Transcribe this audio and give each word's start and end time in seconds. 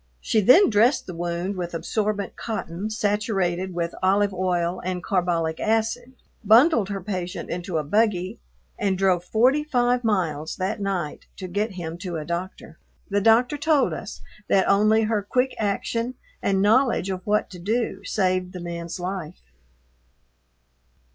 She 0.19 0.41
then 0.41 0.71
dressed 0.71 1.05
the 1.05 1.13
wound 1.13 1.55
with 1.55 1.75
absorbent 1.75 2.35
cotton 2.35 2.89
saturated 2.89 3.75
with 3.75 3.93
olive 4.01 4.33
oil 4.33 4.81
and 4.83 5.03
carbolic 5.03 5.59
acid, 5.59 6.13
bundled 6.43 6.89
her 6.89 7.01
patient 7.01 7.51
into 7.51 7.77
a 7.77 7.83
buggy, 7.83 8.39
and 8.79 8.97
drove 8.97 9.23
forty 9.23 9.63
five 9.63 10.03
miles 10.03 10.55
that 10.55 10.81
night 10.81 11.27
to 11.37 11.47
get 11.47 11.73
him 11.73 11.99
to 11.99 12.15
a 12.17 12.25
doctor. 12.25 12.79
The 13.11 13.21
doctor 13.21 13.59
told 13.59 13.93
us 13.93 14.21
that 14.47 14.67
only 14.67 15.03
her 15.03 15.21
quick 15.21 15.53
action 15.59 16.15
and 16.41 16.63
knowledge 16.63 17.11
of 17.11 17.21
what 17.23 17.51
to 17.51 17.59
do 17.59 18.03
saved 18.03 18.53
the 18.53 18.59
man's 18.59 18.99
life. 18.99 19.43